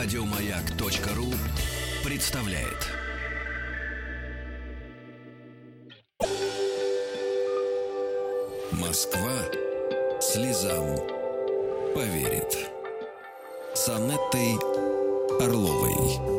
[0.00, 1.26] Радиомаяк.ру
[2.08, 2.86] представляет.
[8.70, 9.28] Москва
[10.20, 10.84] слезам
[11.96, 12.70] поверит.
[13.74, 14.54] С Анеттой
[15.40, 16.38] Орловой.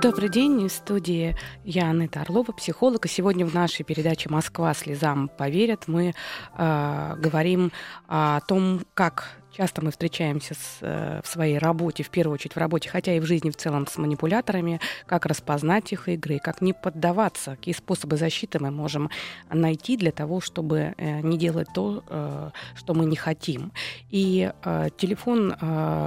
[0.00, 3.04] Добрый день, в студии я, Анетта Орлова, психолог.
[3.04, 6.14] И сегодня в нашей передаче «Москва слезам поверят» мы
[6.56, 7.70] э, говорим
[8.06, 12.58] о том, как Часто мы встречаемся с, э, в своей работе, в первую очередь в
[12.58, 16.72] работе, хотя и в жизни в целом с манипуляторами, как распознать их игры, как не
[16.72, 19.10] поддаваться, какие способы защиты мы можем
[19.52, 23.72] найти для того, чтобы э, не делать то, э, что мы не хотим.
[24.10, 24.52] И
[24.96, 25.54] телефон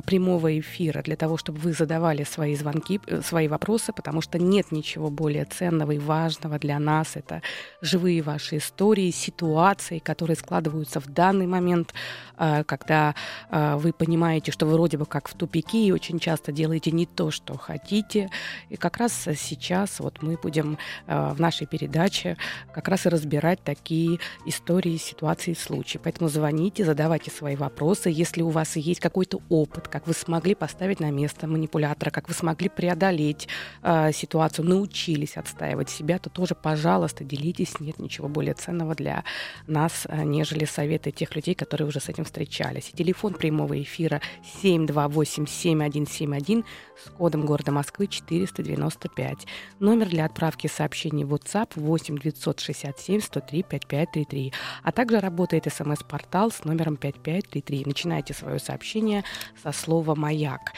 [0.06, 5.10] прямого эфира для того, чтобы вы задавали свои звонки, свои вопросы, потому что нет ничего
[5.10, 7.16] более ценного и важного для нас.
[7.16, 7.42] Это
[7.82, 11.94] живые ваши истории, ситуации, которые складываются в данный момент,
[12.38, 13.16] когда
[13.50, 17.32] вы понимаете, что вы вроде бы как в тупике и очень часто делаете не то,
[17.32, 18.30] что хотите.
[18.70, 22.38] И как раз сейчас вот мы будем а, в нашей передаче
[22.74, 26.00] как раз и разбирать такие истории, ситуации, случаи.
[26.04, 28.10] Поэтому звоните, задавайте свои вопросы.
[28.10, 32.34] Если у вас есть какой-то опыт, как вы смогли поставить на место манипулятора, как вы
[32.34, 33.48] смогли преодолеть
[33.84, 37.80] э, ситуацию, научились отстаивать себя, то тоже, пожалуйста, делитесь.
[37.80, 39.24] Нет ничего более ценного для
[39.68, 42.90] нас, нежели советы тех людей, которые уже с этим встречались.
[42.90, 44.20] И телефон телефон прямого эфира
[44.64, 46.66] 728-7171
[47.04, 49.48] с кодом города Москвы 495.
[49.80, 54.52] Номер для отправки сообщений в WhatsApp 8 967 103 5533.
[54.84, 57.84] А также работает смс-портал с номером 5533.
[57.86, 59.24] Начинайте свое сообщение
[59.62, 60.74] со слова «Маяк».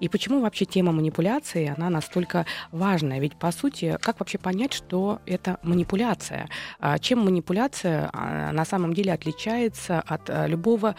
[0.00, 3.18] И почему вообще тема манипуляции, она настолько важная?
[3.18, 6.48] Ведь, по сути, как вообще понять, что это манипуляция?
[6.78, 10.94] А, чем манипуляция а, на самом деле отличается от а, любого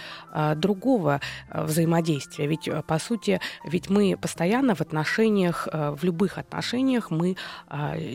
[0.56, 1.22] другого
[1.54, 2.48] взаимодействия?
[2.48, 7.38] Ведь, по сути, ведь мы постоянно в отношениях, в любых отношениях мы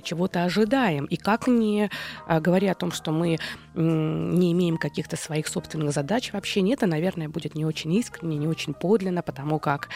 [0.05, 1.07] чего-то ожидаем.
[1.07, 1.91] И как не
[2.29, 3.39] говоря о том, что мы
[3.75, 8.49] не имеем каких-то своих собственных задач вообще нет, это, наверное, будет не очень искренне, не
[8.49, 9.89] очень подлинно, потому как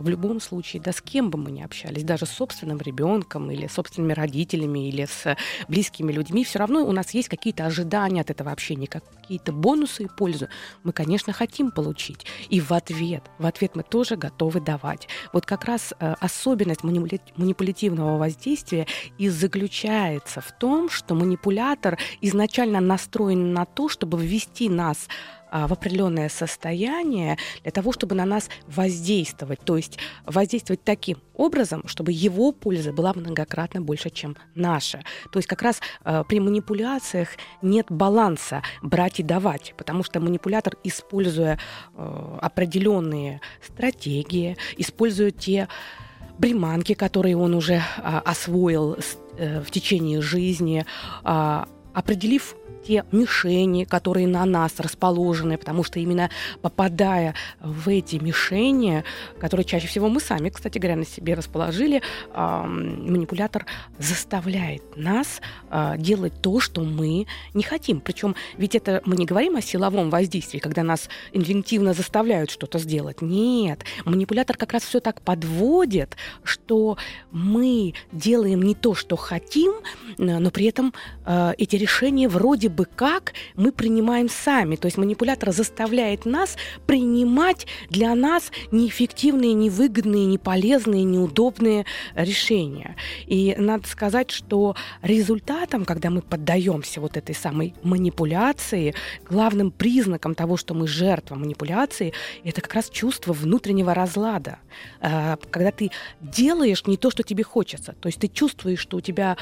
[0.00, 3.66] в любом случае, да с кем бы мы ни общались, даже с собственным ребенком или
[3.66, 5.36] собственными родителями или с
[5.68, 10.08] близкими людьми, все равно у нас есть какие-то ожидания от этого общения, какие-то бонусы и
[10.08, 10.48] пользу
[10.84, 12.26] мы, конечно, хотим получить.
[12.48, 15.08] И в ответ, в ответ мы тоже готовы давать.
[15.32, 18.86] Вот как раз э, особенность манипулятивного воздействия
[19.18, 25.72] и заключается в том, что манипулятор изначально настроен на то, чтобы ввести нас а, в
[25.72, 29.60] определенное состояние для того, чтобы на нас воздействовать.
[29.60, 35.02] То есть воздействовать таким образом, чтобы его польза была многократно больше, чем наша.
[35.32, 37.30] То есть как раз э, при манипуляциях
[37.62, 41.58] нет баланса брать и давать, потому что манипулятор, используя
[41.94, 45.68] э, определенные стратегии, используя те
[46.40, 47.80] приманки, которые он уже э,
[48.24, 48.96] освоил
[49.36, 50.84] э, в течение жизни,
[51.24, 52.54] э, определив
[52.86, 56.30] те мишени, которые на нас расположены, потому что именно
[56.62, 59.04] попадая в эти мишени,
[59.38, 62.02] которые чаще всего мы сами, кстати говоря, на себе расположили,
[62.32, 63.66] э, манипулятор
[63.98, 65.40] заставляет нас
[65.70, 68.00] э, делать то, что мы не хотим.
[68.00, 73.22] Причем ведь это мы не говорим о силовом воздействии, когда нас инвентивно заставляют что-то сделать.
[73.22, 76.96] Нет, манипулятор как раз все так подводит, что
[77.30, 79.72] мы делаем не то, что хотим,
[80.16, 80.94] но при этом
[81.26, 84.74] э, эти решения вроде бы как мы принимаем сами.
[84.74, 91.86] То есть манипулятор заставляет нас принимать для нас неэффективные, невыгодные, неполезные, неудобные
[92.16, 92.96] решения.
[93.26, 98.94] И надо сказать, что результатом, когда мы поддаемся вот этой самой манипуляции,
[99.28, 104.58] главным признаком того, что мы жертва манипуляции, это как раз чувство внутреннего разлада.
[105.00, 105.90] А, когда ты
[106.20, 109.36] делаешь не то, что тебе хочется, то есть ты чувствуешь, что у тебя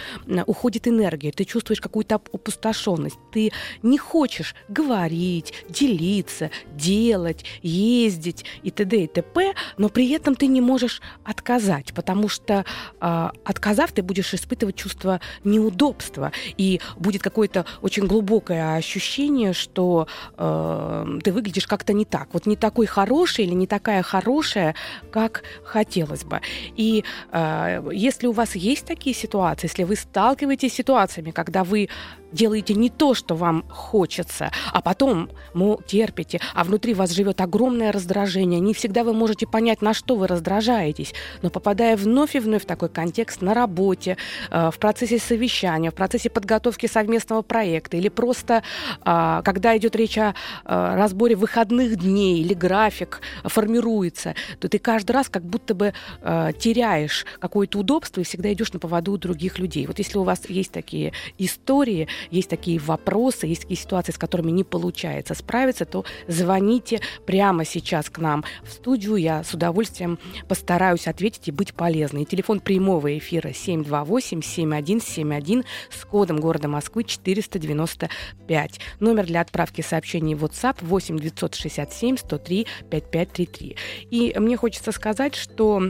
[0.47, 3.53] уходит энергия, ты чувствуешь какую-то опустошенность, ты
[3.83, 9.05] не хочешь говорить, делиться, делать, ездить и т.д.
[9.05, 12.65] и т.п., но при этом ты не можешь отказать, потому что
[13.01, 21.19] э, отказав, ты будешь испытывать чувство неудобства, и будет какое-то очень глубокое ощущение, что э,
[21.23, 24.75] ты выглядишь как-то не так, вот не такой хороший или не такая хорошая,
[25.11, 26.41] как хотелось бы.
[26.77, 31.89] И э, если у вас есть такие ситуации, если вы сталкиваетесь с ситуациями, когда вы
[32.33, 37.93] делаете не то, что вам хочется, а потом ну, терпите, а внутри вас живет огромное
[37.93, 38.61] раздражение.
[38.61, 42.67] Не всегда вы можете понять, на что вы раздражаетесь, но попадая вновь и вновь в
[42.67, 44.17] такой контекст на работе,
[44.51, 48.63] э, в процессе совещания, в процессе подготовки совместного проекта или просто
[49.05, 50.35] э, когда идет речь о
[50.65, 56.51] э, разборе выходных дней или график формируется, то ты каждый раз как будто бы э,
[56.59, 59.87] теряешь какое-то удобство и всегда идешь на поводу у других людей.
[59.87, 64.51] Вот если у вас есть такие истории, есть такие вопросы, есть такие ситуации, с которыми
[64.51, 69.17] не получается справиться, то звоните прямо сейчас к нам в студию.
[69.17, 70.19] Я с удовольствием
[70.49, 72.25] постараюсь ответить и быть полезной.
[72.25, 78.81] телефон прямого эфира 728-7171 с кодом города Москвы 495.
[79.01, 83.77] Номер для отправки сообщений в WhatsApp 8 967 103 5533.
[84.11, 85.83] И мне хочется сказать, что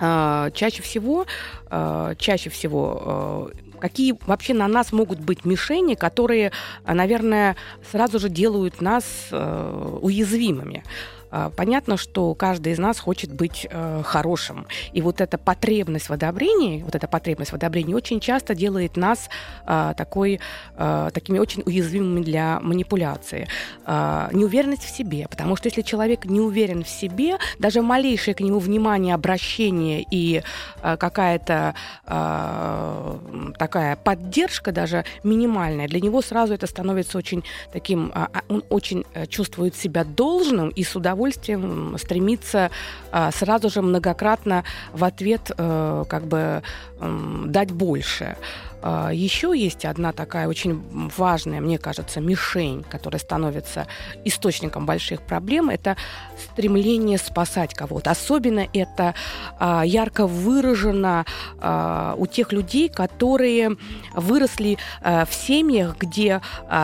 [0.00, 1.26] э, чаще всего,
[1.70, 6.52] э, чаще всего э, какие вообще на нас могут быть мишени, которые,
[6.86, 7.56] наверное,
[7.90, 10.82] сразу же делают нас э, уязвимыми.
[11.30, 14.66] А, понятно, что каждый из нас хочет быть э, хорошим.
[14.92, 19.28] И вот эта потребность в одобрении, вот эта потребность в одобрении очень часто делает нас
[19.66, 20.40] э, такой,
[20.76, 23.46] э, такими очень уязвимыми для манипуляции.
[23.86, 25.26] Э, неуверенность в себе.
[25.28, 30.42] Потому что если человек не уверен в себе, даже малейшее к нему внимание, обращение и
[30.82, 31.74] э, какая-то
[32.06, 33.18] э,
[33.58, 38.12] такая поддержка, даже минимальная, для него сразу это становится очень таким...
[38.14, 42.70] Э, он очень э, чувствует себя должным и с удовольствием удовольствием стремится
[43.10, 46.62] а, сразу же многократно в ответ э, как бы
[47.46, 48.36] дать больше.
[48.82, 50.82] А, Еще есть одна такая очень
[51.16, 53.86] важная, мне кажется, мишень, которая становится
[54.24, 55.70] источником больших проблем.
[55.70, 55.96] Это
[56.52, 58.10] стремление спасать кого-то.
[58.10, 59.14] Особенно это
[59.58, 61.24] а, ярко выражено
[61.58, 63.76] а, у тех людей, которые
[64.14, 66.40] выросли в семьях, где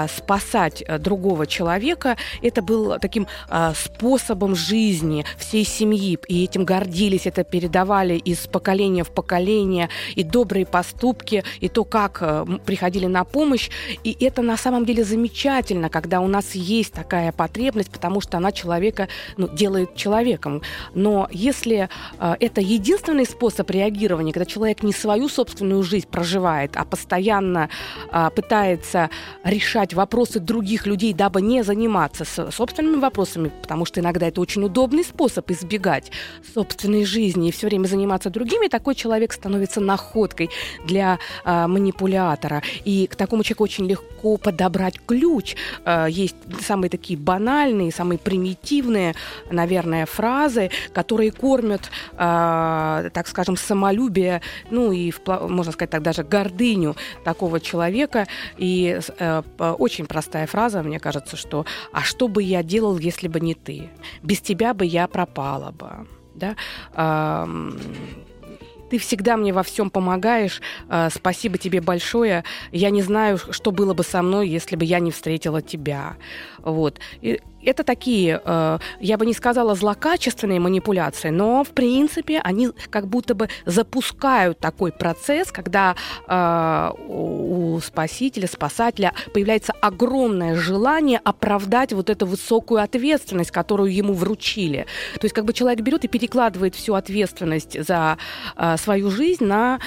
[0.09, 3.27] спасать другого человека это был таким
[3.75, 6.19] способом жизни всей семьи.
[6.29, 9.89] И этим гордились, это передавали из поколения в поколение.
[10.15, 13.71] И добрые поступки, и то, как э, приходили на помощь.
[14.03, 18.53] И это на самом деле замечательно, когда у нас есть такая потребность, потому что она
[18.53, 20.63] человека ну, делает человеком.
[20.95, 21.89] Но если
[22.19, 27.69] э, это единственный способ реагирования, когда человек не свою собственную жизнь проживает, а постоянно
[28.11, 29.11] э, пытается
[29.45, 35.05] решать вопросы других людей, дабы не заниматься собственными вопросами, потому что иногда это очень удобный
[35.05, 36.11] способ избегать
[36.55, 40.51] собственной жизни и все время заниматься другими, такой человек становится находкой
[40.87, 42.63] для э, манипулятора.
[42.85, 45.57] И к такому человеку очень легко подобрать ключ.
[45.85, 49.15] Э, есть самые такие банальные, самые примитивные,
[49.51, 51.83] наверное, фразы, которые кормят,
[52.13, 54.41] э, так скажем, самолюбие,
[54.71, 58.27] ну и, можно сказать так, даже гордыню такого человека.
[58.57, 59.43] И э,
[59.79, 63.91] очень простая фраза, мне кажется, что «А что бы я делал, если бы не ты?
[64.23, 66.07] Без тебя бы я пропала бы».
[66.35, 66.57] Да?
[68.95, 70.63] Ты всегда мне во всем помогаешь.
[70.89, 72.45] Э, спасибо тебе большое.
[72.71, 76.15] Я не знаю, что было бы со мной, если бы я не встретила тебя.
[76.59, 77.01] Вот.
[77.21, 83.07] И это такие, э, я бы не сказала злокачественные манипуляции, но в принципе они как
[83.07, 85.97] будто бы запускают такой процесс, когда
[86.29, 94.87] э, у спасителя, спасателя появляется огромное желание оправдать вот эту высокую ответственность, которую ему вручили.
[95.15, 98.19] То есть как бы человек берет и перекладывает всю ответственность за
[98.57, 99.79] э, свою жизнь на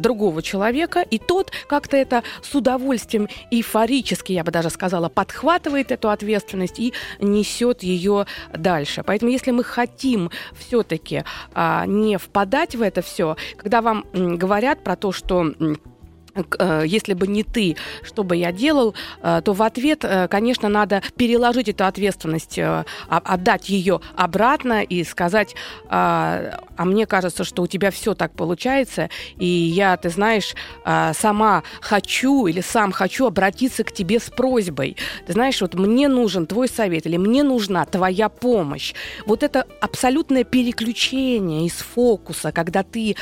[0.00, 6.10] другого человека, и тот как-то это с удовольствием эйфорически, я бы даже сказала, подхватывает эту
[6.10, 9.02] ответственность и несет ее дальше.
[9.04, 14.96] Поэтому если мы хотим все-таки а, не впадать в это все, когда вам говорят про
[14.96, 15.52] то, что
[16.84, 21.02] если бы не ты, что бы я делал, э, то в ответ, э, конечно, надо
[21.16, 22.58] переложить эту ответственность,
[23.08, 25.54] отдать ее обратно и сказать,
[25.88, 31.62] а, а мне кажется, что у тебя все так получается, и я, ты знаешь, сама
[31.80, 34.96] хочу или сам хочу обратиться к тебе с просьбой.
[35.26, 38.94] Ты знаешь, вот мне нужен твой совет или мне нужна твоя помощь.
[39.26, 43.16] Вот это абсолютное переключение из фокуса, когда ты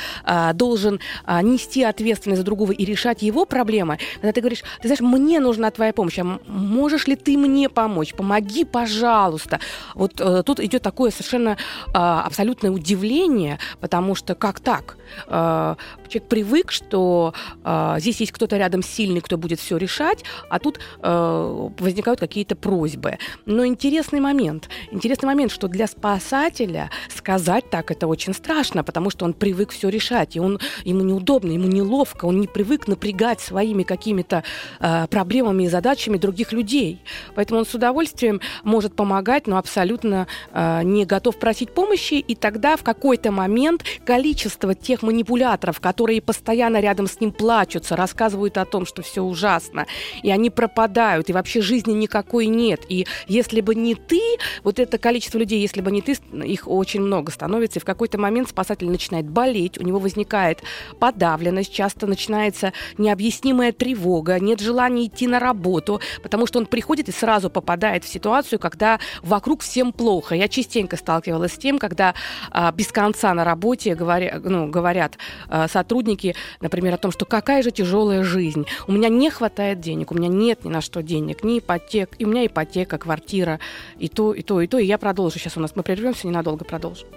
[0.53, 4.99] должен нести ответственность за другого и решить решать его проблемы, когда ты говоришь, ты знаешь,
[5.01, 8.13] мне нужна твоя помощь, а можешь ли ты мне помочь?
[8.13, 9.59] Помоги, пожалуйста.
[9.95, 14.97] Вот э, тут идет такое совершенно э, абсолютное удивление, потому что как так?
[15.27, 15.75] Э,
[16.09, 20.79] человек привык, что э, здесь есть кто-то рядом сильный, кто будет все решать, а тут
[21.01, 23.17] э, возникают какие-то просьбы.
[23.45, 24.69] Но интересный момент.
[24.91, 29.89] Интересный момент, что для спасателя сказать так это очень страшно, потому что он привык все
[29.89, 34.43] решать, и он, ему неудобно, ему неловко, он не привык напрягать своими какими-то
[34.79, 37.01] э, проблемами и задачами других людей.
[37.35, 42.75] Поэтому он с удовольствием может помогать, но абсолютно э, не готов просить помощи, и тогда
[42.77, 48.85] в какой-то момент количество тех манипуляторов, которые постоянно рядом с ним плачутся, рассказывают о том,
[48.85, 49.85] что все ужасно,
[50.23, 52.81] и они пропадают, и вообще жизни никакой нет.
[52.89, 54.21] И если бы не ты,
[54.63, 58.17] вот это количество людей, если бы не ты, их очень много становится, и в какой-то
[58.17, 60.63] момент спасатель начинает болеть, у него возникает
[60.99, 67.11] подавленность, часто начинается необъяснимая тревога, нет желания идти на работу, потому что он приходит и
[67.11, 70.35] сразу попадает в ситуацию, когда вокруг всем плохо.
[70.35, 72.13] Я частенько сталкивалась с тем, когда
[72.51, 77.63] а, без конца на работе говоря, ну, говорят а, сотрудники, например, о том, что какая
[77.63, 78.67] же тяжелая жизнь.
[78.87, 82.25] У меня не хватает денег, у меня нет ни на что денег, ни ипотек, и
[82.25, 83.59] у меня ипотека, квартира,
[83.97, 84.77] и то, и то, и то.
[84.77, 85.39] И я продолжу.
[85.39, 87.07] Сейчас у нас мы прервемся, ненадолго продолжим.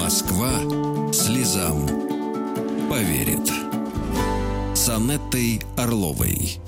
[0.00, 0.48] Москва
[1.12, 1.86] слезам
[2.88, 3.52] поверит.
[4.74, 6.58] С Анеттой Орловой.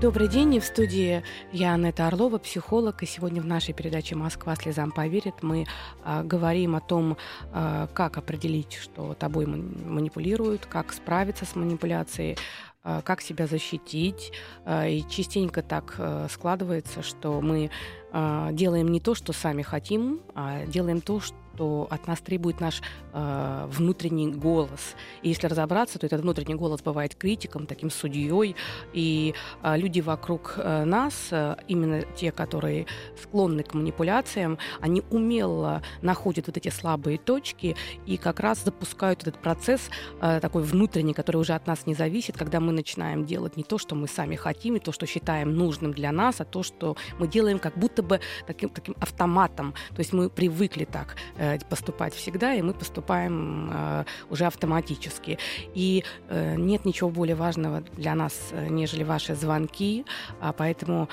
[0.00, 4.56] Добрый день, и в студии я Анетта Орлова, психолог, и сегодня в нашей передаче «Москва
[4.56, 5.66] слезам поверит» мы
[6.02, 7.18] а, говорим о том,
[7.52, 12.38] а, как определить, что тобой манипулируют, как справиться с манипуляцией,
[12.82, 14.32] а, как себя защитить.
[14.64, 17.70] А, и частенько так а, складывается, что мы
[18.10, 22.58] а, делаем не то, что сами хотим, а делаем то, что что от нас требует
[22.60, 22.80] наш
[23.12, 24.94] э, внутренний голос.
[25.20, 28.56] И если разобраться, то этот внутренний голос бывает критиком, таким судьей,
[28.94, 32.86] и э, люди вокруг э, нас, э, именно те, которые
[33.22, 37.76] склонны к манипуляциям, они умело находят вот эти слабые точки
[38.06, 39.90] и как раз запускают этот процесс
[40.22, 43.76] э, такой внутренний, который уже от нас не зависит, когда мы начинаем делать не то,
[43.76, 47.28] что мы сами хотим, и то, что считаем нужным для нас, а то, что мы
[47.28, 49.74] делаем как будто бы таким, таким автоматом.
[49.94, 55.38] То есть мы привыкли так э, поступать всегда, и мы поступаем э, уже автоматически.
[55.74, 60.04] И э, нет ничего более важного для нас, нежели ваши звонки,
[60.40, 61.08] а поэтому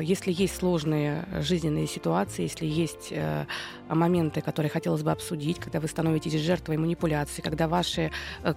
[0.00, 3.12] если есть сложные жизненные ситуации, если есть
[3.88, 8.10] моменты, которые хотелось бы обсудить, когда вы становитесь жертвой манипуляции, когда ваши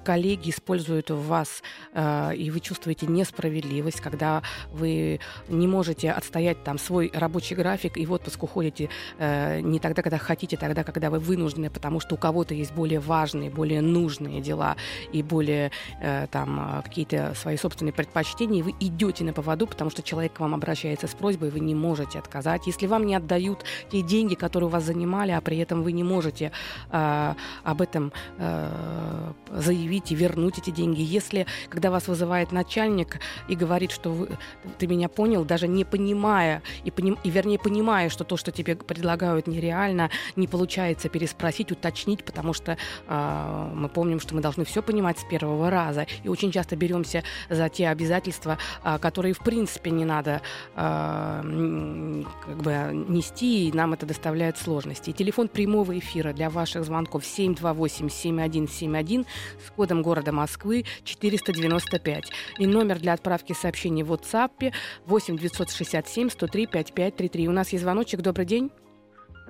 [0.04, 1.62] коллеги используют вас,
[1.96, 8.12] и вы чувствуете несправедливость, когда вы не можете отстоять там свой рабочий график и в
[8.12, 12.74] отпуск уходите не тогда, когда хотите, тогда, когда вы вынуждены, потому что у кого-то есть
[12.74, 14.76] более важные, более нужные дела
[15.12, 15.72] и более
[16.02, 20.34] э, там э, какие-то свои собственные предпочтения, и вы идете на поводу, потому что человек
[20.34, 22.68] к вам обращается с просьбой, и вы не можете отказать.
[22.68, 24.84] Если вам не отдают те деньги, которые у вас
[25.22, 26.52] занимали, а при этом вы не можете
[26.92, 33.56] э, об этом э, заявить и вернуть эти деньги, если когда вас вызывает начальник и
[33.56, 34.28] говорит, что вы,
[34.78, 38.76] ты меня понял, даже не понимая и, поним, и вернее понимая, что то, что тебе
[38.76, 44.82] предлагают, нереально, не получается переспросить, уточнить, потому что э, мы помним, что мы должны все
[44.82, 46.06] понимать с первого раза.
[46.24, 50.42] И очень часто беремся за те обязательства, э, которые в принципе не надо
[50.76, 52.72] э, как бы
[53.10, 55.11] нести, и нам это доставляет сложности.
[55.12, 59.26] И телефон прямого эфира для ваших звонков 728-7171
[59.60, 62.32] с кодом города Москвы 495.
[62.60, 64.74] И номер для отправки сообщений в WhatsApp
[65.08, 67.50] 8 967 103 5533.
[67.50, 68.22] У нас есть звоночек.
[68.22, 68.72] Добрый день.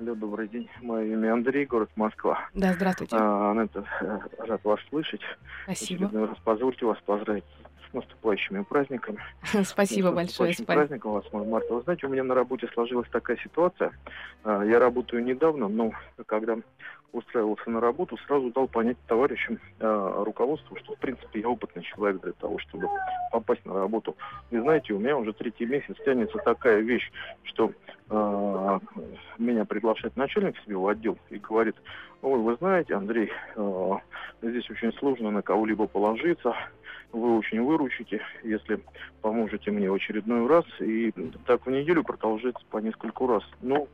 [0.00, 0.68] Алло, добрый день.
[0.80, 2.48] Мое имя Андрей, город Москва.
[2.54, 3.14] Да, здравствуйте.
[3.16, 5.20] А, Анетта, э, рад вас слышать.
[5.62, 6.06] Спасибо.
[6.06, 7.44] Очередной раз позвольте вас поздравить
[7.90, 9.18] с наступающими праздниками.
[9.64, 10.54] Спасибо с большое.
[10.54, 11.74] С праздником вас, марта.
[11.74, 13.92] Вы знаете, у меня на работе сложилась такая ситуация.
[14.44, 15.92] А, я работаю недавно, но
[16.26, 16.56] когда
[17.12, 22.22] устраивался на работу, сразу дал понять товарищам э, руководству, что, в принципе, я опытный человек
[22.22, 22.88] для того, чтобы
[23.30, 24.16] попасть на работу.
[24.50, 27.12] И знаете, у меня уже третий месяц тянется такая вещь,
[27.42, 27.72] что
[28.08, 28.78] э,
[29.38, 31.76] меня приглашает начальник себе в отдел и говорит,
[32.22, 33.92] ой, вы знаете, Андрей, э,
[34.40, 36.54] здесь очень сложно на кого-либо положиться,
[37.12, 38.80] вы очень выручите, если
[39.20, 40.64] поможете мне в очередной раз.
[40.80, 41.12] И
[41.46, 43.42] так в неделю продолжается по нескольку раз.
[43.60, 43.86] Но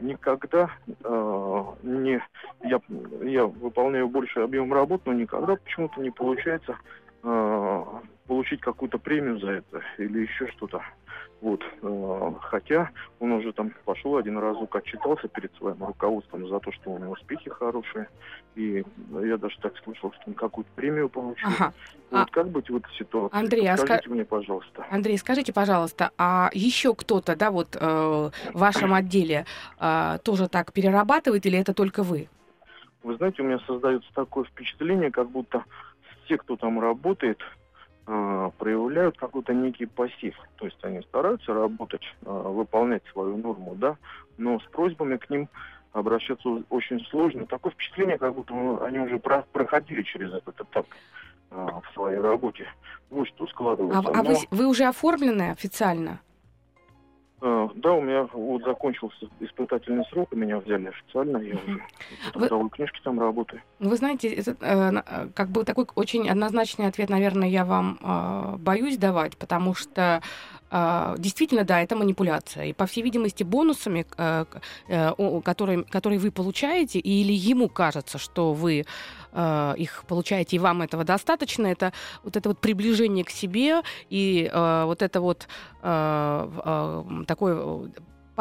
[0.00, 2.22] никогда э, не
[2.64, 2.80] я,
[3.22, 6.76] я выполняю больший объем работ, но никогда почему-то не получается
[7.22, 7.84] э,
[8.32, 10.82] получить какую-то премию за это или еще что-то.
[11.42, 11.60] Вот.
[11.82, 12.88] Э, хотя
[13.20, 17.12] он уже там пошел один разок, отчитался перед своим руководством за то, что у него
[17.12, 18.08] успехи хорошие.
[18.54, 18.82] И
[19.22, 21.46] я даже так слышал, что он какую-то премию получил.
[21.46, 21.74] Ага.
[22.10, 22.32] Вот а...
[22.32, 23.36] как быть в этой ситуации?
[23.36, 24.10] Андрей, скажите а...
[24.14, 24.86] мне, пожалуйста.
[24.90, 29.44] Андрей, скажите, пожалуйста, а еще кто-то, да, вот э, в вашем отделе
[29.78, 32.30] э, тоже так перерабатывает или это только вы?
[33.02, 35.64] Вы знаете, у меня создается такое впечатление, как будто
[36.24, 37.38] все, кто там работает,
[38.04, 40.36] проявляют какой-то некий пассив.
[40.56, 43.96] То есть они стараются работать, э, выполнять свою норму, да,
[44.38, 45.48] но с просьбами к ним
[45.92, 47.46] обращаться очень сложно.
[47.46, 48.54] Такое впечатление, как будто
[48.84, 50.86] они уже про проходили через этот этап
[51.50, 52.66] э, в своей работе.
[53.10, 54.10] Вот что складывается.
[54.10, 56.20] А, а вы, вы уже оформлены официально?
[57.44, 61.82] А, да, у меня вот закончился испытательный срок, меня взяли официально, я уже
[62.28, 63.60] в трудовой книжке там работаю.
[63.80, 68.96] Вы знаете, это, э, как бы такой очень однозначный ответ, наверное, я вам э, боюсь
[68.96, 70.61] давать, потому что э,
[71.18, 72.66] действительно, да, это манипуляция.
[72.66, 74.44] И, по всей видимости, бонусами, э,
[74.88, 78.86] э, которые, которые вы получаете, или ему кажется, что вы
[79.32, 81.92] э, их получаете, и вам этого достаточно, это
[82.24, 85.46] вот это вот приближение к себе и вот это вот
[85.82, 87.90] э, такое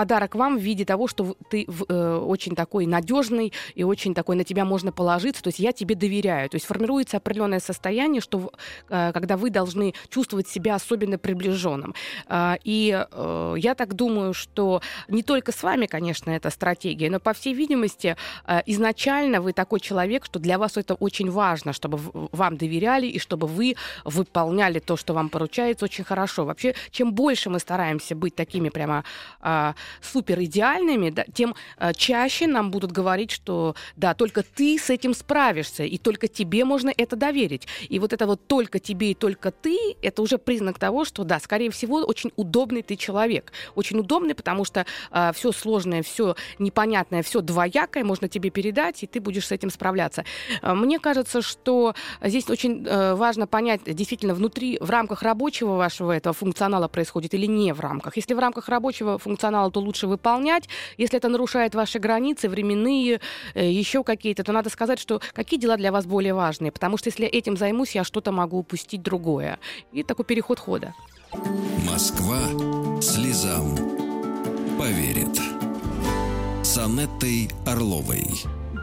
[0.02, 4.44] подарок вам в виде того, что ты э, очень такой надежный и очень такой на
[4.44, 6.50] тебя можно положиться, то есть я тебе доверяю.
[6.50, 8.52] То есть формируется определенное состояние, что
[8.90, 11.94] э, когда вы должны чувствовать себя особенно приближенным.
[12.28, 17.20] Э, и э, я так думаю, что не только с вами, конечно, эта стратегия, но
[17.20, 18.16] по всей видимости
[18.48, 22.00] э, изначально вы такой человек, что для вас это очень важно, чтобы
[22.32, 26.46] вам доверяли и чтобы вы выполняли то, что вам поручается, очень хорошо.
[26.46, 29.04] Вообще, чем больше мы стараемся быть такими прямо
[29.42, 34.90] э, супер идеальными, да, тем э, чаще нам будут говорить, что да, только ты с
[34.90, 37.68] этим справишься, и только тебе можно это доверить.
[37.90, 41.40] И вот это вот только тебе и только ты, это уже признак того, что да,
[41.40, 43.52] скорее всего, очень удобный ты человек.
[43.76, 49.08] Очень удобный, потому что э, все сложное, все непонятное, все двоякое можно тебе передать, и
[49.08, 50.26] ты будешь с этим справляться.
[50.62, 56.12] Э, мне кажется, что здесь очень э, важно понять, действительно, внутри, в рамках рабочего вашего
[56.12, 58.18] этого функционала происходит или не в рамках.
[58.18, 60.70] Если в рамках рабочего функционала то лучше выполнять.
[60.98, 63.20] Если это нарушает ваши границы, временные,
[63.54, 66.72] э, еще какие-то, то надо сказать, что какие дела для вас более важные.
[66.72, 69.60] Потому что если этим займусь, я что-то могу упустить другое.
[69.92, 70.94] И такой переход хода.
[71.90, 72.40] Москва
[73.02, 73.76] слезам
[74.78, 75.40] поверит.
[76.64, 78.26] С Анеттой Орловой.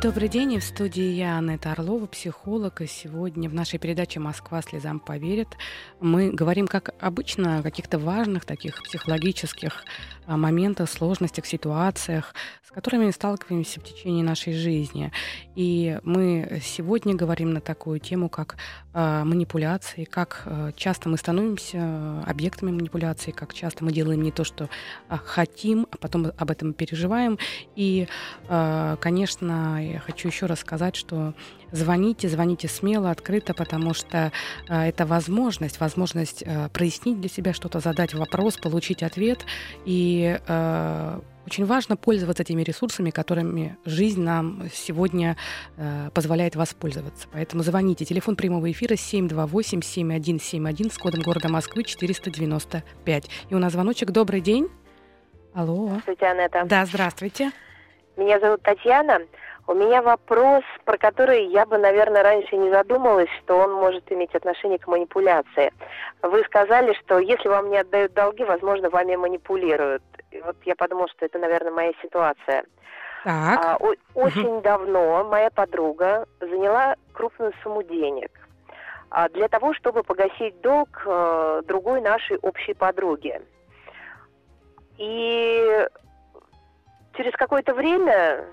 [0.03, 5.01] Добрый день, в студии я, Анетта Орлова, психолог, и сегодня в нашей передаче «Москва слезам
[5.01, 5.49] поверит»
[5.99, 9.83] мы говорим, как обычно, о каких-то важных таких психологических
[10.37, 12.35] моментах, сложностях, ситуациях,
[12.69, 15.11] с которыми сталкиваемся в течение нашей жизни.
[15.55, 18.57] И мы сегодня говорим на такую тему, как
[18.93, 24.45] э, манипуляции, как э, часто мы становимся объектами манипуляции, как часто мы делаем не то,
[24.45, 24.69] что
[25.09, 27.39] э, хотим, а потом об этом переживаем.
[27.75, 28.07] И,
[28.49, 31.33] э, конечно, я хочу еще раз сказать, что
[31.73, 34.33] звоните, звоните смело, открыто, потому что
[34.69, 39.45] э, это возможность, возможность э, прояснить для себя что-то, задать вопрос, получить ответ.
[39.85, 45.39] И э, очень важно пользоваться теми ресурсами, которыми жизнь нам сегодня
[45.79, 47.27] э, позволяет воспользоваться.
[47.33, 48.05] Поэтому звоните.
[48.05, 53.31] Телефон прямого эфира 728-7171 с кодом города Москвы 495.
[53.49, 54.11] И у нас звоночек.
[54.11, 54.69] Добрый день.
[55.55, 55.87] Алло.
[55.87, 56.65] Здравствуйте, Анетта.
[56.67, 57.51] Да, здравствуйте.
[58.19, 59.21] Меня зовут Татьяна.
[59.69, 64.35] У меня вопрос, про который я бы, наверное, раньше не задумалась, что он может иметь
[64.35, 65.75] отношение к манипуляции.
[66.23, 70.03] Вы сказали, что если вам не отдают долги, возможно, вами манипулируют.
[70.31, 72.65] И вот я подумала, что это, наверное, моя ситуация.
[73.25, 73.61] Так.
[73.63, 78.31] А, о- очень давно моя подруга заняла крупную сумму денег
[79.11, 83.39] а, для того, чтобы погасить долг а, другой нашей общей подруги.
[84.97, 85.87] И
[87.15, 88.47] через какое-то время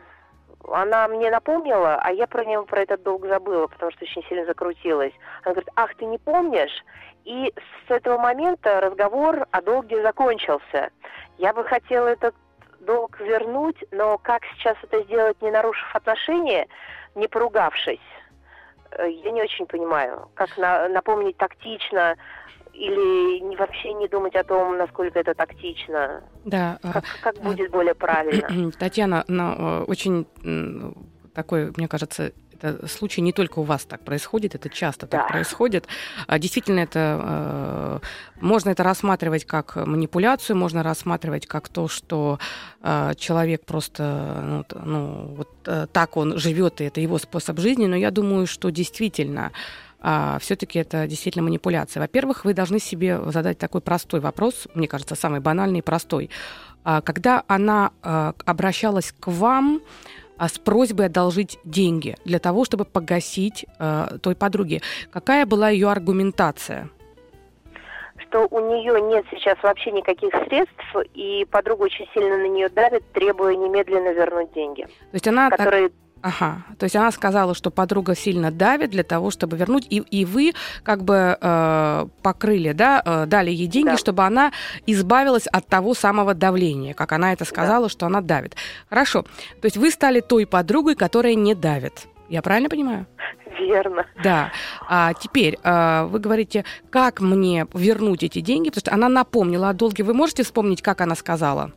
[0.71, 4.45] она мне напомнила, а я про него, про этот долг забыла, потому что очень сильно
[4.45, 5.13] закрутилась.
[5.43, 6.83] Она говорит, ах, ты не помнишь?
[7.23, 7.53] И
[7.87, 10.91] с этого момента разговор о долге закончился.
[11.37, 12.35] Я бы хотела этот
[12.81, 16.67] долг вернуть, но как сейчас это сделать, не нарушив отношения,
[17.15, 17.99] не поругавшись?
[18.91, 22.15] Э, я не очень понимаю, как на, напомнить тактично,
[22.75, 26.23] или вообще не думать о том, насколько это тактично?
[26.43, 26.79] Да.
[26.81, 28.71] Как, как будет более правильно?
[28.79, 30.27] Tatьяна, но э, очень
[31.33, 35.19] такой, мне кажется, это случай не только у вас так происходит, это часто да.
[35.19, 35.87] так происходит.
[36.27, 37.99] А действительно, это э,
[38.39, 42.39] можно это рассматривать как манипуляцию, можно рассматривать как то, что
[42.81, 47.85] э, человек просто ну, ну вот э, так он живет, и это его способ жизни.
[47.85, 49.51] Но я думаю, что действительно
[50.07, 51.99] а, все-таки это действительно манипуляция.
[51.99, 56.29] Во-первых, вы должны себе задать такой простой вопрос, мне кажется, самый банальный и простой.
[56.83, 59.81] А, когда она а, обращалась к вам
[60.37, 65.89] а, с просьбой одолжить деньги для того, чтобы погасить а, той подруге, какая была ее
[65.89, 66.89] аргументация?
[68.17, 73.03] что у нее нет сейчас вообще никаких средств, и подруга очень сильно на нее давит,
[73.11, 74.83] требуя немедленно вернуть деньги.
[74.83, 75.91] То есть она которые
[76.25, 80.25] Ага, то есть она сказала, что подруга сильно давит для того, чтобы вернуть, и, и
[80.25, 83.97] вы как бы э, покрыли, да, э, дали ей деньги, Да.
[83.97, 84.51] чтобы она
[84.87, 88.55] избавилась от того самого давления, как она это сказала, что она давит.
[88.89, 92.07] Хорошо, то есть вы стали той подругой, которая не давит.
[92.27, 93.05] Я правильно понимаю?
[93.59, 94.07] Верно.
[94.23, 94.51] Да.
[94.89, 99.73] А теперь э, вы говорите, как мне вернуть эти деньги, потому что она напомнила о
[99.73, 100.03] долге.
[100.03, 101.71] Вы можете вспомнить, как она сказала?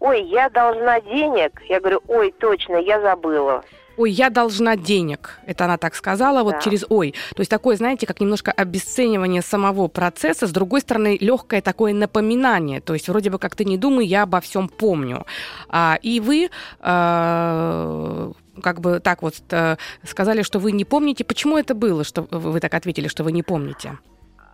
[0.00, 1.62] Ой, я должна денег.
[1.68, 3.62] Я говорю, ой, точно, я забыла.
[3.98, 5.38] Ой, я должна денег.
[5.44, 6.60] Это она так сказала, вот Да.
[6.60, 7.14] через ой.
[7.36, 12.80] То есть такое, знаете, как немножко обесценивание самого процесса, с другой стороны, легкое такое напоминание.
[12.80, 15.26] То есть вроде бы как ты не думай, я обо всем помню.
[15.68, 16.48] А, и вы
[16.80, 18.32] э,
[18.62, 21.24] как бы так вот э, сказали, что вы не помните.
[21.24, 23.98] Почему это было, что вы так ответили, что вы не помните?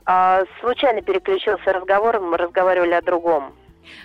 [0.06, 3.52] А, случайно переключился разговор, мы разговаривали о другом.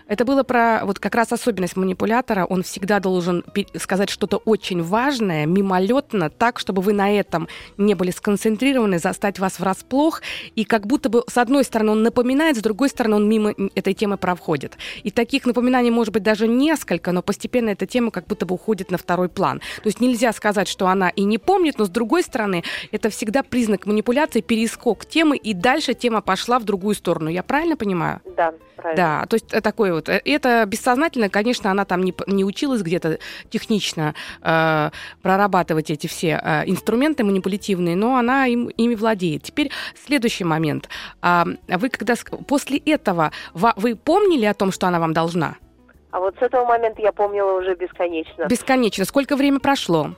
[0.08, 2.46] Это было про вот как раз особенность манипулятора.
[2.46, 3.44] Он всегда должен
[3.78, 9.60] сказать что-то очень важное, мимолетно, так, чтобы вы на этом не были сконцентрированы, застать вас
[9.60, 10.22] врасплох.
[10.56, 13.94] И как будто бы, с одной стороны, он напоминает, с другой стороны, он мимо этой
[13.94, 14.78] темы проходит.
[15.04, 18.91] И таких напоминаний может быть даже несколько, но постепенно эта тема как будто бы уходит
[18.91, 19.60] на второй план.
[19.78, 23.44] То есть нельзя сказать, что она и не помнит, но с другой стороны, это всегда
[23.44, 27.30] признак манипуляции, перескок темы, и дальше тема пошла в другую сторону.
[27.30, 28.22] Я правильно понимаю?
[28.36, 29.20] Да, правильно.
[29.22, 30.10] Да, то есть э, такой вот.
[30.10, 34.89] э, Это бессознательно, конечно, она там не, не училась где-то технично э,
[35.21, 39.43] прорабатывать эти все э, инструменты манипулятивные, но она им, ими владеет.
[39.43, 40.89] Теперь следующий момент.
[41.21, 42.15] А, вы когда
[42.47, 45.55] после этого вы помнили о том, что она вам должна?
[46.12, 48.47] А вот с этого момента я помнила уже бесконечно.
[48.47, 49.05] Бесконечно.
[49.05, 50.12] Сколько времени прошло?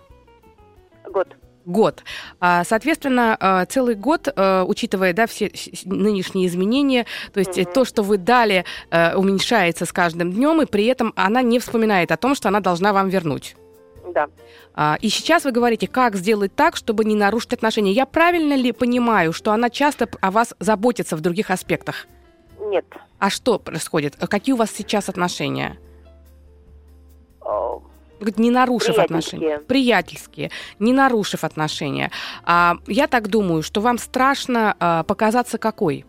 [1.06, 1.28] Год.
[1.66, 2.04] Год.
[2.40, 5.52] А, Соответственно, э, целый год, э, учитывая да, все
[5.86, 7.74] нынешние изменения, то есть Мгм.
[7.74, 12.12] то, что вы дали, э, уменьшается с каждым днем, и при этом она не вспоминает
[12.12, 13.56] о том, что она должна вам вернуть.
[14.14, 14.28] Да.
[14.76, 17.92] А, И сейчас вы говорите, как сделать так, чтобы не нарушить отношения.
[17.94, 22.08] Я правильно ли понимаю, что она часто о вас заботится в других аспектах?
[22.60, 22.86] Нет.
[23.20, 24.16] А что происходит?
[24.20, 25.78] А Какие у вас сейчас отношения?
[27.42, 27.84] Говорит,
[28.32, 29.60] не нарушив отношения.
[29.60, 32.12] Приятельские, не нарушив отношения.
[32.44, 36.06] А, я так думаю, что вам страшно а, показаться какой?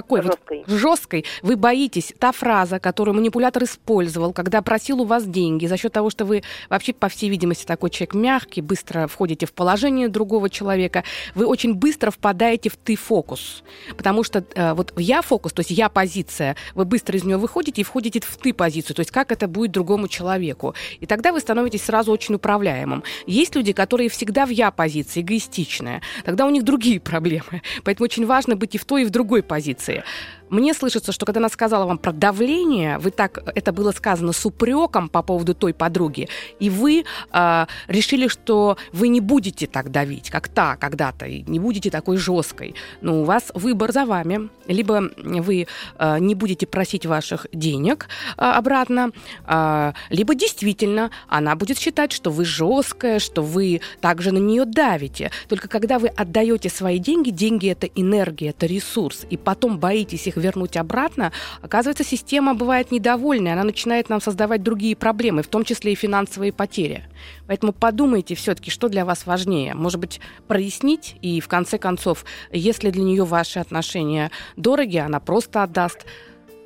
[0.00, 0.22] Какой?
[0.22, 0.64] Вот жесткой.
[0.66, 1.24] жесткой.
[1.42, 2.14] Вы боитесь.
[2.18, 6.42] Та фраза, которую манипулятор использовал, когда просил у вас деньги, за счет того, что вы
[6.70, 11.74] вообще, по всей видимости, такой человек мягкий, быстро входите в положение другого человека, вы очень
[11.74, 13.62] быстро впадаете в ты-фокус.
[13.94, 17.84] Потому что э, вот в я-фокус, то есть я-позиция, вы быстро из нее выходите и
[17.84, 20.74] входите в ты-позицию, то есть как это будет другому человеку.
[21.00, 23.04] И тогда вы становитесь сразу очень управляемым.
[23.26, 26.00] Есть люди, которые всегда в я-позиции, эгоистичные.
[26.24, 27.60] Тогда у них другие проблемы.
[27.84, 29.89] Поэтому очень важно быть и в той, и в другой позиции.
[29.90, 30.02] Yeah.
[30.50, 34.44] Мне слышится, что когда она сказала вам про давление, вы так, это было сказано с
[34.44, 40.28] упреком по поводу той подруги, и вы э, решили, что вы не будете так давить,
[40.28, 42.74] как та когда-то, и не будете такой жесткой.
[43.00, 44.50] Но у вас выбор за вами.
[44.66, 49.12] Либо вы э, не будете просить ваших денег э, обратно,
[49.46, 55.30] э, либо действительно она будет считать, что вы жесткая, что вы также на нее давите.
[55.48, 60.39] Только когда вы отдаете свои деньги, деньги это энергия, это ресурс, и потом боитесь их
[60.40, 65.92] вернуть обратно, оказывается, система бывает недовольной, она начинает нам создавать другие проблемы, в том числе
[65.92, 67.04] и финансовые потери.
[67.46, 69.74] Поэтому подумайте все-таки, что для вас важнее.
[69.74, 75.62] Может быть, прояснить, и в конце концов, если для нее ваши отношения дороги, она просто
[75.62, 76.06] отдаст.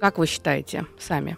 [0.00, 1.37] Как вы считаете сами?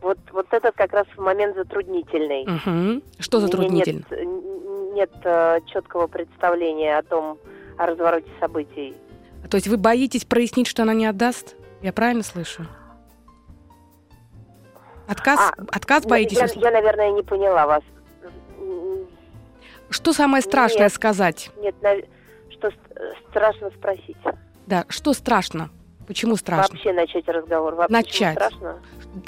[0.00, 2.46] Вот, вот этот как раз момент затруднительный.
[2.46, 3.02] Мгм.
[3.18, 4.04] Что затруднительно?
[4.08, 7.38] Нет, нет э, четкого представления о том,
[7.76, 8.94] о развороте событий.
[9.48, 11.56] То есть вы боитесь прояснить, что она не отдаст?
[11.82, 12.66] Я правильно слышу?
[15.08, 16.38] Отказ, А, отказ боитесь?
[16.38, 17.82] Я, я, наверное, не поняла вас.
[19.88, 20.92] Что самое страшное Нет.
[20.92, 21.50] сказать?
[21.58, 21.74] Нет,
[22.50, 24.16] что ст- э, страшно спросить.
[24.66, 25.70] Да, что страшно?
[26.08, 26.74] Почему страшно?
[26.74, 27.74] Вообще начать разговор.
[27.76, 28.34] Вообще Начать.
[28.34, 28.78] страшно.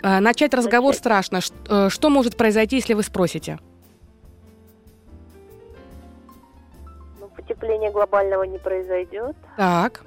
[0.03, 0.99] А, начать разговор Начать.
[1.01, 1.41] страшно.
[1.41, 3.59] Ш- э, Что может произойти, если вы спросите?
[7.49, 9.37] Потепления глобального не произойдет.
[9.57, 10.05] Так.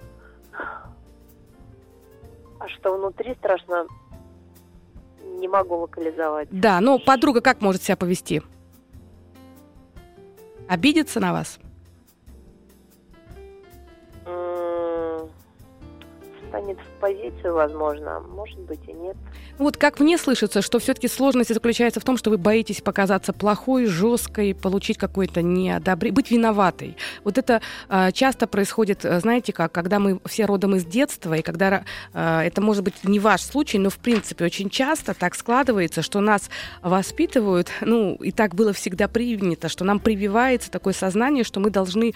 [2.60, 3.88] А что внутри страшно,
[5.40, 6.48] не могу локализовать.
[6.52, 8.44] Да, но подруга как может себя повести?
[10.68, 11.60] Обидеться на вас?
[16.52, 19.16] Станет в позицию, возможно, может быть и нет.
[19.58, 23.86] Вот как мне слышится, что все-таки сложность заключается в том, что вы боитесь показаться плохой,
[23.86, 26.98] жесткой, получить какое-то неодобрение, быть виноватой.
[27.24, 31.84] Вот это э, часто происходит, знаете как, когда мы все родом из детства, и когда
[32.14, 36.20] э, это может быть не ваш случай, но в принципе очень часто так складывается, что
[36.20, 36.50] нас
[36.82, 42.14] воспитывают, ну и так было всегда принято, что нам прививается такое сознание, что мы должны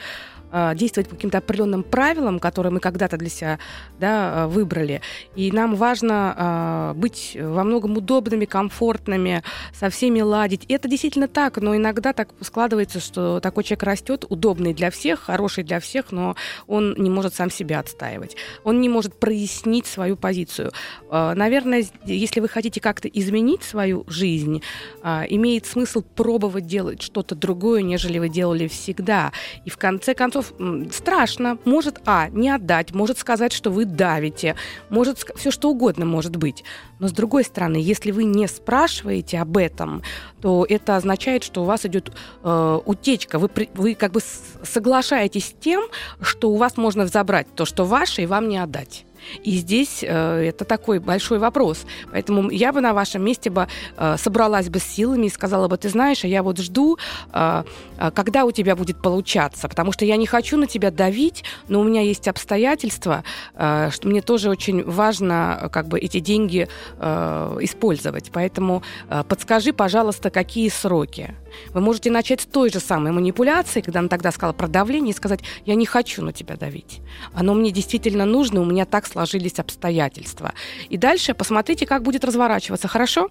[0.75, 3.59] действовать по каким-то определенным правилам, которые мы когда-то для себя
[3.99, 5.01] да, а, выбрали.
[5.35, 10.65] И нам важно э, быть во многом удобными, комфортными, со всеми ладить.
[10.67, 15.21] И это действительно так, но иногда так складывается, что такой человек растет, удобный для всех,
[15.21, 16.35] хороший для всех, но
[16.67, 18.35] он не может сам себя отстаивать.
[18.63, 20.71] Он не может прояснить свою позицию.
[21.11, 24.61] Наверное, если вы хотите как-то изменить свою жизнь,
[25.03, 29.31] имеет смысл пробовать делать что-то другое, нежели вы делали всегда.
[29.65, 30.44] И в конце концов,
[30.91, 31.57] страшно.
[31.65, 34.55] Может, а, не отдать, может сказать, что вы давите,
[34.89, 36.63] может, все что угодно может быть.
[36.99, 40.01] Но с другой стороны, если вы не спрашиваете об этом,
[40.41, 42.11] то это означает, что у вас идет
[42.43, 43.39] э, утечка.
[43.39, 44.21] Вы, вы как бы
[44.63, 45.83] соглашаетесь с тем,
[46.21, 49.05] что у вас можно забрать то, что ваше, и вам не отдать.
[49.43, 51.85] И здесь э, это такой большой вопрос.
[52.11, 55.77] Поэтому я бы на вашем месте бы э, собралась бы с силами и сказала бы,
[55.77, 56.97] ты знаешь, а я вот жду,
[57.33, 57.63] э,
[57.97, 61.79] э, когда у тебя будет получаться, потому что я не хочу на тебя давить, но
[61.79, 66.67] у меня есть обстоятельства, э, что мне тоже очень важно э, как бы эти деньги
[66.97, 68.31] э, использовать.
[68.31, 71.35] Поэтому э, подскажи, пожалуйста, какие сроки.
[71.73, 75.15] Вы можете начать с той же самой манипуляции, когда она тогда сказала про давление, и
[75.15, 77.01] сказать, я не хочу на тебя давить.
[77.33, 80.53] Оно мне действительно нужно, у меня так сложились обстоятельства.
[80.89, 82.89] И дальше посмотрите, как будет разворачиваться.
[82.89, 83.29] Хорошо?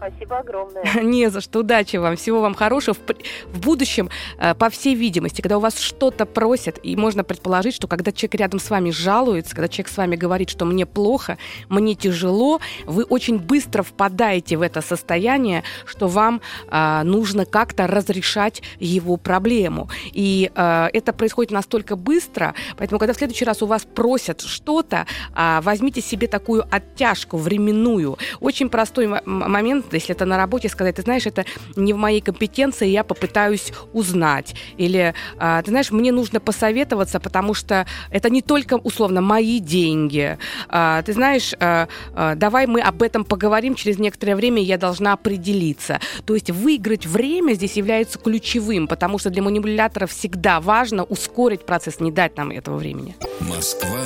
[0.00, 0.82] Спасибо огромное.
[1.02, 1.60] Не за что.
[1.60, 2.16] Удачи вам.
[2.16, 2.94] Всего вам хорошего.
[2.94, 4.08] В, в будущем,
[4.38, 8.36] э, по всей видимости, когда у вас что-то просят, и можно предположить, что когда человек
[8.36, 11.36] рядом с вами жалуется, когда человек с вами говорит, что мне плохо,
[11.68, 18.62] мне тяжело, вы очень быстро впадаете в это состояние, что вам э, нужно как-то разрешать
[18.78, 19.90] его проблему.
[20.12, 25.06] И э, это происходит настолько быстро, поэтому, когда в следующий раз у вас просят что-то,
[25.36, 28.16] э, возьмите себе такую оттяжку временную.
[28.40, 31.44] Очень простой момент если это на работе, сказать, ты знаешь, это
[31.76, 34.54] не в моей компетенции, я попытаюсь узнать.
[34.76, 40.38] Или, а, ты знаешь, мне нужно посоветоваться, потому что это не только, условно, мои деньги.
[40.68, 41.88] А, ты знаешь, а,
[42.36, 46.00] давай мы об этом поговорим через некоторое время, я должна определиться.
[46.24, 52.00] То есть выиграть время здесь является ключевым, потому что для манипулятора всегда важно ускорить процесс,
[52.00, 53.16] не дать нам этого времени.
[53.40, 53.98] Москва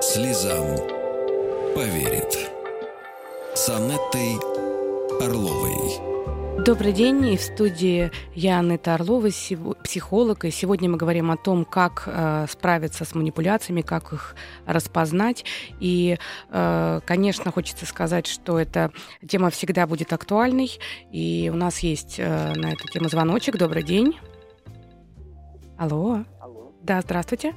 [0.00, 0.76] слезам
[1.74, 2.50] поверит.
[3.54, 4.61] С Анеттой
[5.24, 6.64] Орловой.
[6.64, 9.28] Добрый день, и в студии я Анетта Орлова,
[9.84, 14.34] психолог, и сегодня мы говорим о том, как э, справиться с манипуляциями, как их
[14.66, 15.44] распознать.
[15.78, 16.18] И,
[16.50, 18.90] э, конечно, хочется сказать, что эта
[19.26, 20.70] тема всегда будет актуальной,
[21.12, 23.56] и у нас есть э, на эту тему звоночек.
[23.56, 24.18] Добрый день.
[25.78, 26.24] Алло.
[26.40, 26.72] Алло.
[26.82, 27.54] Да, здравствуйте.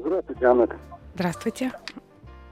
[0.00, 0.76] Здравствуйте, Анетта.
[1.14, 1.72] Здравствуйте.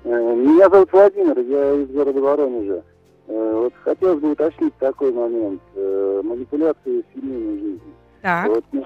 [0.05, 2.85] Э, меня зовут Владимир, я из города Воронежа.
[3.27, 5.61] Э, вот хотелось бы уточнить такой момент.
[5.75, 7.95] Э, манипуляции в семейной жизни.
[8.23, 8.49] Так.
[8.49, 8.85] Вот, ну,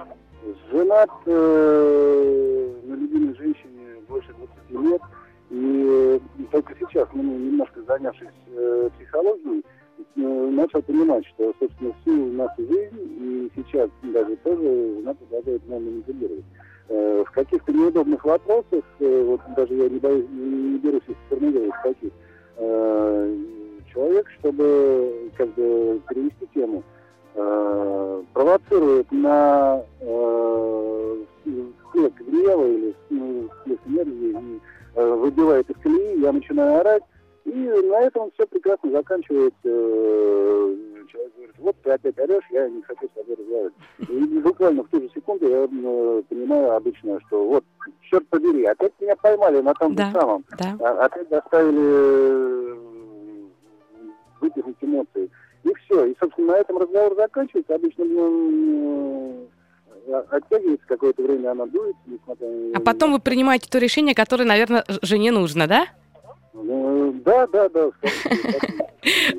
[0.71, 4.29] женат э, на любимой женщине больше
[4.71, 5.03] 20 лет,
[5.51, 6.21] и
[6.51, 9.65] только сейчас, ну, немножко занявшись э, психологией,
[10.17, 15.85] э, начал понимать, что, собственно, всю нашу жизнь, и сейчас даже тоже жена продолжает нам
[15.85, 16.45] манипулировать.
[16.89, 22.13] Э, в каких-то неудобных вопросах, э, вот даже я не, боюсь, не берусь сформулировать каких,
[22.57, 23.37] э,
[23.99, 26.85] человек, чтобы как бы перевести тему,
[27.35, 33.49] э, провоцирует на э, всплеск гнева или ну,
[33.87, 34.61] энергии,
[34.95, 37.03] э, выбивает из колеи, я начинаю орать,
[37.45, 39.57] и на этом все прекрасно заканчивается.
[39.65, 40.77] Э,
[41.11, 43.75] человек говорит, вот ты опять орешь, я не хочу с тобой разговаривать.
[44.09, 47.65] И буквально в ту же секунду я э, понимаю обычно, что вот,
[48.03, 50.45] черт побери, опять меня поймали на том да, же самом.
[50.57, 50.77] Да.
[50.81, 52.88] А, опять доставили
[54.41, 55.31] выплеснуть эмоции.
[55.65, 56.07] И все.
[56.07, 57.75] И, собственно, на этом разговор заканчивается.
[57.75, 59.49] Обычно ну,
[60.31, 65.33] оттягивается какое-то время, она дует, несмотря А потом вы принимаете то решение, которое, наверное, жене
[65.33, 65.87] нужно, да?
[66.53, 67.91] Ну, да, да, да.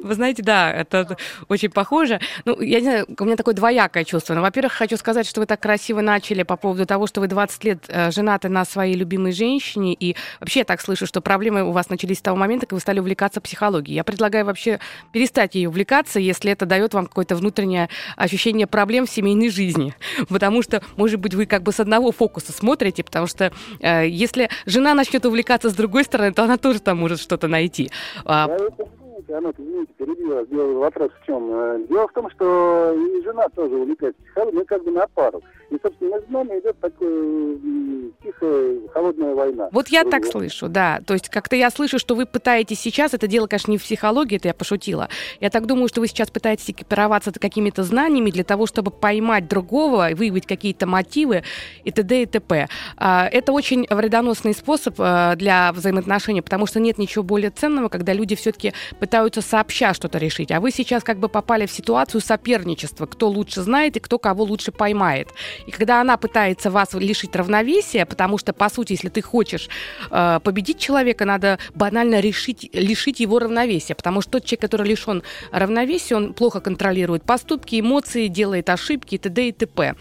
[0.03, 1.17] Вы знаете, да, это
[1.47, 2.19] очень похоже.
[2.45, 4.33] Ну, я не знаю, у меня такое двоякое чувство.
[4.33, 7.63] Ну, во-первых, хочу сказать, что вы так красиво начали по поводу того, что вы 20
[7.65, 11.71] лет э, женаты на своей любимой женщине, и вообще я так слышу, что проблемы у
[11.71, 13.95] вас начались с того момента, как вы стали увлекаться психологией.
[13.95, 14.79] Я предлагаю вообще
[15.11, 19.93] перестать ей увлекаться, если это дает вам какое-то внутреннее ощущение проблем в семейной жизни.
[20.29, 24.49] Потому что, может быть, вы как бы с одного фокуса смотрите, потому что э, если
[24.65, 27.89] жена начнет увлекаться с другой стороны, то она тоже там может что-то найти.
[28.25, 28.85] А Слушайте,
[29.33, 30.45] Анат, извините, перебила.
[30.45, 31.49] Дело, вопрос в чем?
[31.51, 35.41] Э, дело в том, что и жена тоже увлекается психологией, мы как бы на пару.
[35.69, 39.69] И, собственно, между нами идет такая тихая, холодная война.
[39.71, 40.99] Вот я так слышу, да.
[41.05, 44.37] То есть как-то я слышу, что вы пытаетесь сейчас, это дело, конечно, не в психологии,
[44.37, 45.09] это я пошутила.
[45.39, 50.09] Я так думаю, что вы сейчас пытаетесь экипироваться какими-то знаниями для того, чтобы поймать другого,
[50.13, 51.43] выявить какие-то мотивы
[51.83, 52.23] и т.д.
[52.23, 52.67] и т.п.
[52.97, 58.13] А, это очень вредоносный способ э, для взаимоотношений, потому что нет ничего более ценного, когда
[58.13, 60.51] люди все-таки пытаются сообща что-то решить.
[60.51, 64.43] А вы сейчас как бы попали в ситуацию соперничества, кто лучше знает и кто кого
[64.43, 65.29] лучше поймает.
[65.67, 69.69] И когда она пытается вас лишить равновесия, потому что, по сути, если ты хочешь
[70.12, 75.23] э, победить человека, надо банально решить, лишить его равновесия, потому что тот человек, который лишен
[75.51, 79.49] равновесия, он плохо контролирует поступки, эмоции, делает ошибки и т.д.
[79.49, 79.95] и т.п.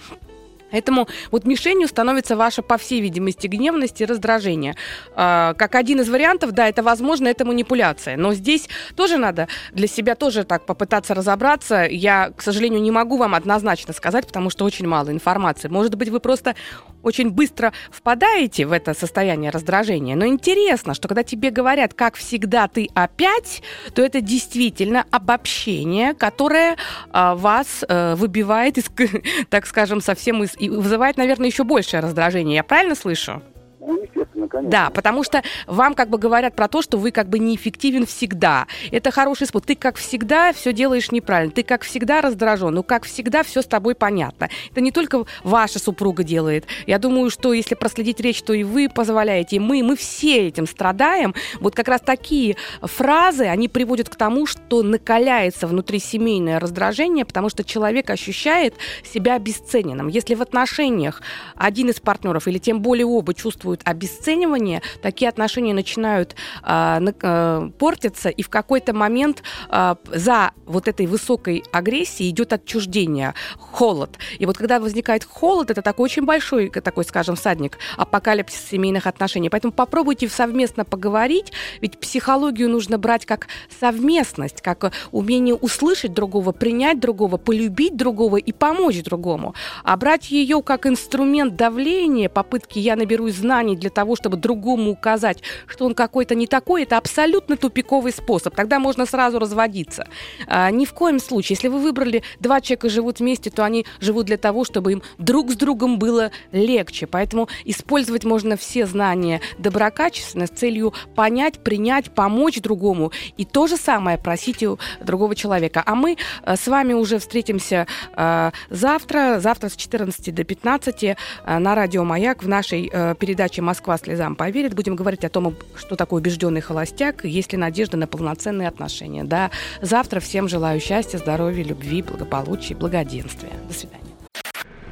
[0.70, 4.76] Поэтому вот мишенью становится ваша, по всей видимости, гневность и раздражение.
[5.14, 8.16] А, как один из вариантов, да, это возможно, это манипуляция.
[8.16, 11.87] Но здесь тоже надо для себя тоже так попытаться разобраться.
[11.88, 15.68] Я, к сожалению, не могу вам однозначно сказать, потому что очень мало информации.
[15.68, 16.54] Может быть, вы просто
[17.02, 20.16] очень быстро впадаете в это состояние раздражения.
[20.16, 23.62] Но интересно, что когда тебе говорят, как всегда ты опять,
[23.94, 26.76] то это действительно обобщение, которое
[27.11, 28.87] а, вас а, выбивает, из,
[29.48, 32.56] так скажем, совсем из и вызывает, наверное, еще большее раздражение.
[32.56, 33.42] Я правильно слышу?
[33.80, 34.70] Ну, естественно, конечно.
[34.70, 38.66] Да, потому что вам как бы говорят про то, что вы как бы неэффективен всегда.
[38.90, 39.66] Это хороший способ.
[39.66, 41.52] Ты как всегда все делаешь неправильно.
[41.52, 42.74] Ты как всегда раздражен.
[42.74, 44.48] Ну, как всегда все с тобой понятно.
[44.70, 46.66] Это не только ваша супруга делает.
[46.86, 50.66] Я думаю, что если проследить речь, то и вы позволяете, и мы, мы все этим
[50.66, 51.34] страдаем.
[51.60, 57.48] Вот как раз такие фразы, они приводят к тому, что накаляется внутри семейное раздражение, потому
[57.48, 60.08] что человек ощущает себя обесцененным.
[60.08, 61.22] Если в отношениях
[61.54, 67.70] один из партнеров или тем более оба чувствуют чувствуют обесценивание, такие отношения начинают э, э,
[67.78, 74.18] портиться, и в какой-то момент э, за вот этой высокой агрессией идет отчуждение, холод.
[74.38, 79.50] И вот когда возникает холод, это такой очень большой, такой, скажем, садник апокалипсис семейных отношений.
[79.50, 83.48] Поэтому попробуйте совместно поговорить, ведь психологию нужно брать как
[83.80, 89.54] совместность, как умение услышать другого, принять другого, полюбить другого и помочь другому.
[89.84, 94.92] А брать ее как инструмент давления, попытки «я наберусь знаний», знаний для того, чтобы другому
[94.92, 98.54] указать, что он какой-то не такой, это абсолютно тупиковый способ.
[98.54, 100.06] Тогда можно сразу разводиться.
[100.46, 101.56] А, ни в коем случае.
[101.56, 105.50] Если вы выбрали, два человека живут вместе, то они живут для того, чтобы им друг
[105.50, 107.08] с другом было легче.
[107.08, 113.10] Поэтому использовать можно все знания доброкачественно с целью понять, принять, помочь другому.
[113.36, 115.82] И то же самое просить у другого человека.
[115.84, 121.58] А мы а, с вами уже встретимся а, завтра, завтра с 14 до 15 а,
[121.58, 125.96] на радио «Маяк» в нашей передаче передаче «Москва слезам поверит» будем говорить о том, что
[125.96, 129.24] такое убежденный холостяк, есть ли надежда на полноценные отношения.
[129.24, 133.52] Да, завтра всем желаю счастья, здоровья, любви, благополучия, благоденствия.
[133.66, 134.04] До свидания.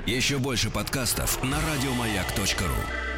[0.06, 3.15] Еще больше подкастов на радиомаяк.ру